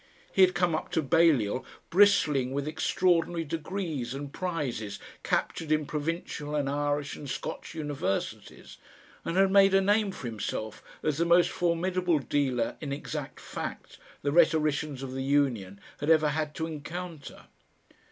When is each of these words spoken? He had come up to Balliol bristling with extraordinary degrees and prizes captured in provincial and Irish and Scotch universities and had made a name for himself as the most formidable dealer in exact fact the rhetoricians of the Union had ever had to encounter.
He 0.33 0.41
had 0.41 0.55
come 0.55 0.73
up 0.73 0.89
to 0.93 1.03
Balliol 1.03 1.63
bristling 1.91 2.53
with 2.53 2.67
extraordinary 2.67 3.43
degrees 3.43 4.15
and 4.15 4.33
prizes 4.33 4.97
captured 5.21 5.71
in 5.71 5.85
provincial 5.85 6.55
and 6.55 6.67
Irish 6.67 7.15
and 7.15 7.29
Scotch 7.29 7.75
universities 7.75 8.77
and 9.23 9.37
had 9.37 9.51
made 9.51 9.75
a 9.75 9.79
name 9.81 10.11
for 10.11 10.25
himself 10.25 10.81
as 11.03 11.19
the 11.19 11.25
most 11.25 11.51
formidable 11.51 12.17
dealer 12.17 12.77
in 12.81 12.91
exact 12.91 13.39
fact 13.39 13.99
the 14.23 14.31
rhetoricians 14.31 15.03
of 15.03 15.11
the 15.11 15.21
Union 15.21 15.79
had 15.99 16.09
ever 16.09 16.29
had 16.29 16.55
to 16.55 16.65
encounter. 16.65 17.45